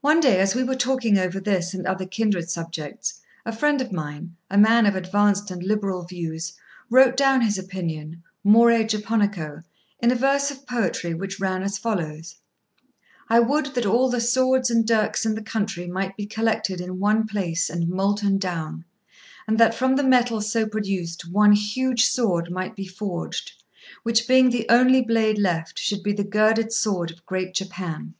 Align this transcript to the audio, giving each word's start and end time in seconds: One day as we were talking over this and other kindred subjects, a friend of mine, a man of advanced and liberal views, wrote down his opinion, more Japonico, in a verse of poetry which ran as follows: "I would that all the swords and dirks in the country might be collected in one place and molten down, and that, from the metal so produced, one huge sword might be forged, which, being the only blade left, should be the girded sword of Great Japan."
One 0.00 0.18
day 0.18 0.40
as 0.40 0.56
we 0.56 0.64
were 0.64 0.74
talking 0.74 1.16
over 1.16 1.38
this 1.38 1.74
and 1.74 1.86
other 1.86 2.06
kindred 2.06 2.50
subjects, 2.50 3.20
a 3.46 3.52
friend 3.52 3.80
of 3.80 3.92
mine, 3.92 4.34
a 4.50 4.58
man 4.58 4.84
of 4.84 4.96
advanced 4.96 5.48
and 5.48 5.62
liberal 5.62 6.02
views, 6.02 6.54
wrote 6.90 7.16
down 7.16 7.40
his 7.40 7.56
opinion, 7.56 8.24
more 8.42 8.70
Japonico, 8.82 9.62
in 10.00 10.10
a 10.10 10.16
verse 10.16 10.50
of 10.50 10.66
poetry 10.66 11.14
which 11.14 11.38
ran 11.38 11.62
as 11.62 11.78
follows: 11.78 12.34
"I 13.28 13.38
would 13.38 13.66
that 13.76 13.86
all 13.86 14.10
the 14.10 14.20
swords 14.20 14.72
and 14.72 14.84
dirks 14.84 15.24
in 15.24 15.36
the 15.36 15.40
country 15.40 15.86
might 15.86 16.16
be 16.16 16.26
collected 16.26 16.80
in 16.80 16.98
one 16.98 17.24
place 17.24 17.70
and 17.70 17.88
molten 17.88 18.38
down, 18.38 18.84
and 19.46 19.56
that, 19.58 19.72
from 19.72 19.94
the 19.94 20.02
metal 20.02 20.40
so 20.40 20.66
produced, 20.66 21.28
one 21.30 21.52
huge 21.52 22.06
sword 22.06 22.50
might 22.50 22.74
be 22.74 22.88
forged, 22.88 23.52
which, 24.02 24.26
being 24.26 24.50
the 24.50 24.66
only 24.68 25.00
blade 25.00 25.38
left, 25.38 25.78
should 25.78 26.02
be 26.02 26.12
the 26.12 26.24
girded 26.24 26.72
sword 26.72 27.12
of 27.12 27.24
Great 27.24 27.54
Japan." 27.54 28.14